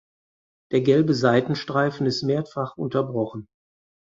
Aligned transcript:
Der 0.71 0.81
gelbe 0.81 1.13
Seitenstreifen 1.13 2.07
ist 2.07 2.23
mehrfach 2.23 2.75
unterbrochen. 2.75 3.47